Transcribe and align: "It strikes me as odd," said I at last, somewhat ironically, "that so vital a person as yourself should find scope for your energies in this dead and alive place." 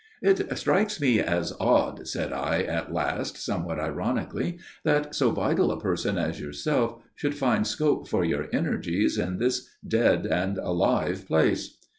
"It 0.23 0.57
strikes 0.57 0.99
me 0.99 1.19
as 1.19 1.53
odd," 1.59 2.07
said 2.07 2.33
I 2.33 2.63
at 2.63 2.91
last, 2.91 3.37
somewhat 3.37 3.79
ironically, 3.79 4.57
"that 4.83 5.13
so 5.13 5.29
vital 5.29 5.71
a 5.71 5.79
person 5.79 6.17
as 6.17 6.39
yourself 6.39 6.95
should 7.13 7.35
find 7.35 7.67
scope 7.67 8.07
for 8.07 8.25
your 8.25 8.47
energies 8.51 9.19
in 9.19 9.37
this 9.37 9.69
dead 9.87 10.25
and 10.25 10.57
alive 10.57 11.27
place." 11.27 11.77